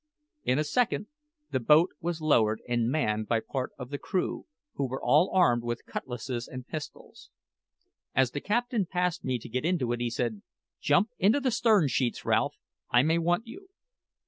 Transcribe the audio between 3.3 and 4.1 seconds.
a part of the